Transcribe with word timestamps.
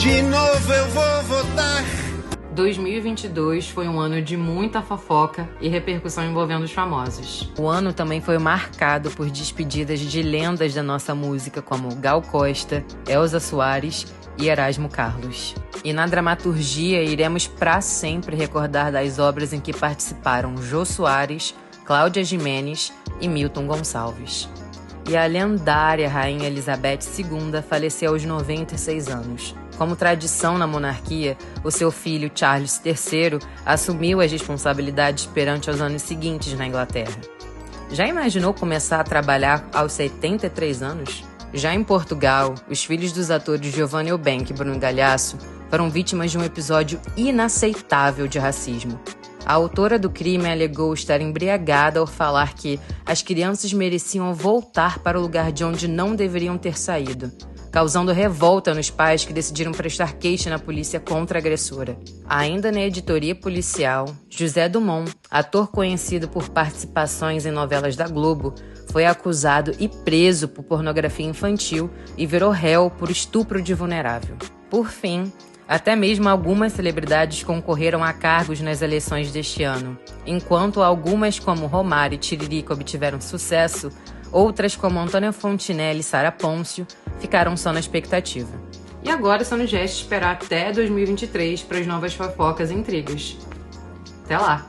De 0.00 0.22
novo 0.22 0.72
eu 0.72 0.88
vou 0.88 1.22
votar. 1.24 1.84
2022 2.54 3.68
foi 3.68 3.86
um 3.86 4.00
ano 4.00 4.22
de 4.22 4.34
muita 4.34 4.80
fofoca 4.80 5.46
e 5.60 5.68
repercussão 5.68 6.24
envolvendo 6.24 6.62
os 6.62 6.72
famosos. 6.72 7.52
O 7.58 7.68
ano 7.68 7.92
também 7.92 8.18
foi 8.18 8.38
marcado 8.38 9.10
por 9.10 9.28
despedidas 9.28 10.00
de 10.00 10.22
lendas 10.22 10.72
da 10.72 10.82
nossa 10.82 11.14
música 11.14 11.60
como 11.60 11.94
Gal 11.96 12.22
Costa, 12.22 12.82
Elza 13.06 13.38
Soares 13.38 14.06
e 14.38 14.48
Erasmo 14.48 14.88
Carlos. 14.88 15.54
E 15.84 15.92
na 15.92 16.06
dramaturgia 16.06 17.02
iremos 17.02 17.46
para 17.46 17.82
sempre 17.82 18.34
recordar 18.34 18.90
das 18.90 19.18
obras 19.18 19.52
em 19.52 19.60
que 19.60 19.74
participaram 19.74 20.56
Jô 20.62 20.86
Soares, 20.86 21.54
Cláudia 21.84 22.24
Jimenez 22.24 22.90
e 23.20 23.28
Milton 23.28 23.66
Gonçalves. 23.66 24.48
E 25.08 25.16
a 25.16 25.26
lendária 25.26 26.08
Rainha 26.08 26.46
Elizabeth 26.46 27.00
II 27.18 27.62
faleceu 27.68 28.12
aos 28.12 28.24
96 28.24 29.08
anos. 29.08 29.54
Como 29.76 29.96
tradição 29.96 30.58
na 30.58 30.66
monarquia, 30.66 31.38
o 31.64 31.70
seu 31.70 31.90
filho 31.90 32.30
Charles 32.34 32.80
III 32.84 33.38
assumiu 33.64 34.20
as 34.20 34.30
responsabilidades 34.30 35.26
perante 35.26 35.70
os 35.70 35.80
anos 35.80 36.02
seguintes 36.02 36.52
na 36.52 36.66
Inglaterra. 36.66 37.16
Já 37.90 38.06
imaginou 38.06 38.54
começar 38.54 39.00
a 39.00 39.04
trabalhar 39.04 39.66
aos 39.72 39.92
73 39.94 40.82
anos? 40.82 41.24
Já 41.52 41.74
em 41.74 41.82
Portugal, 41.82 42.54
os 42.68 42.84
filhos 42.84 43.10
dos 43.10 43.30
atores 43.30 43.72
Giovanni 43.72 44.10
Eubank 44.10 44.52
e 44.52 44.54
Bruno 44.54 44.78
Galhaço 44.78 45.38
foram 45.68 45.90
vítimas 45.90 46.30
de 46.30 46.38
um 46.38 46.44
episódio 46.44 47.00
inaceitável 47.16 48.28
de 48.28 48.38
racismo. 48.38 49.00
A 49.44 49.54
autora 49.54 49.98
do 49.98 50.10
crime 50.10 50.48
alegou 50.48 50.92
estar 50.94 51.20
embriagada 51.20 51.98
ao 51.98 52.06
falar 52.06 52.54
que 52.54 52.78
as 53.04 53.22
crianças 53.22 53.72
mereciam 53.72 54.32
voltar 54.34 55.00
para 55.00 55.18
o 55.18 55.22
lugar 55.22 55.50
de 55.50 55.64
onde 55.64 55.88
não 55.88 56.14
deveriam 56.14 56.56
ter 56.56 56.78
saído, 56.78 57.32
causando 57.72 58.12
revolta 58.12 58.74
nos 58.74 58.90
pais 58.90 59.24
que 59.24 59.32
decidiram 59.32 59.72
prestar 59.72 60.14
queixa 60.14 60.50
na 60.50 60.58
polícia 60.58 61.00
contra 61.00 61.38
a 61.38 61.40
agressora. 61.40 61.98
Ainda 62.28 62.70
na 62.70 62.80
editoria 62.80 63.34
policial, 63.34 64.14
José 64.28 64.68
Dumont, 64.68 65.12
ator 65.30 65.68
conhecido 65.68 66.28
por 66.28 66.48
participações 66.48 67.46
em 67.46 67.50
novelas 67.50 67.96
da 67.96 68.06
Globo, 68.06 68.54
foi 68.92 69.06
acusado 69.06 69.74
e 69.78 69.88
preso 69.88 70.48
por 70.48 70.64
pornografia 70.64 71.26
infantil 71.26 71.90
e 72.16 72.26
virou 72.26 72.50
réu 72.50 72.90
por 72.90 73.10
estupro 73.10 73.62
de 73.62 73.72
vulnerável. 73.72 74.36
Por 74.68 74.88
fim, 74.88 75.32
até 75.70 75.94
mesmo 75.94 76.28
algumas 76.28 76.72
celebridades 76.72 77.44
concorreram 77.44 78.02
a 78.02 78.12
cargos 78.12 78.60
nas 78.60 78.82
eleições 78.82 79.30
deste 79.30 79.62
ano. 79.62 79.96
Enquanto 80.26 80.82
algumas, 80.82 81.38
como 81.38 81.68
Romário 81.68 82.16
e 82.16 82.18
Tiririca, 82.18 82.74
obtiveram 82.74 83.20
sucesso, 83.20 83.88
outras, 84.32 84.74
como 84.74 84.98
Antônia 84.98 85.30
Fontinelli 85.30 86.00
e 86.00 86.02
Sara 86.02 86.32
Pôncio, 86.32 86.84
ficaram 87.20 87.56
só 87.56 87.72
na 87.72 87.78
expectativa. 87.78 88.50
E 89.04 89.08
agora 89.08 89.44
só 89.44 89.56
nos 89.56 89.70
resta 89.70 89.98
esperar 89.98 90.32
até 90.32 90.72
2023 90.72 91.62
para 91.62 91.78
as 91.78 91.86
novas 91.86 92.14
fofocas 92.14 92.72
e 92.72 92.74
intrigas. 92.74 93.36
Até 94.24 94.38
lá! 94.38 94.66